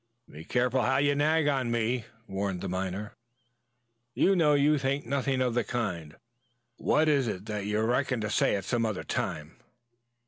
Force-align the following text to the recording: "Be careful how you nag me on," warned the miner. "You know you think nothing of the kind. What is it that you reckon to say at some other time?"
"Be 0.27 0.43
careful 0.45 0.81
how 0.81 0.97
you 0.97 1.13
nag 1.13 1.45
me 1.67 1.99
on," 1.99 2.11
warned 2.27 2.61
the 2.61 2.67
miner. 2.67 3.13
"You 4.15 4.35
know 4.35 4.55
you 4.55 4.79
think 4.79 5.05
nothing 5.05 5.41
of 5.41 5.53
the 5.53 5.63
kind. 5.63 6.15
What 6.77 7.07
is 7.07 7.27
it 7.27 7.45
that 7.45 7.67
you 7.67 7.79
reckon 7.81 8.19
to 8.21 8.31
say 8.31 8.55
at 8.55 8.65
some 8.65 8.83
other 8.83 9.03
time?" 9.03 9.57